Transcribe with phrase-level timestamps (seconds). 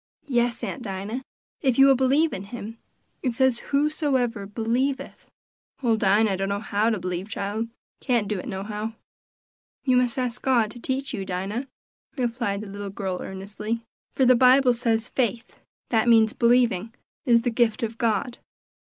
[0.25, 1.21] "Yes, Aunt Dinah,
[1.61, 2.79] if you will believe in him;
[3.21, 5.27] it says for whosoever believeth."
[5.83, 8.93] "Ole Dinah dunno how to believe, chile; can't do it nohow."
[9.83, 11.67] "You must ask God to teach you, Dinah,"
[12.17, 13.83] replied the little girl earnestly,
[14.15, 15.55] "for the Bible says 'faith'
[15.91, 16.95] that means believing
[17.27, 18.39] 'is the gift of God.'"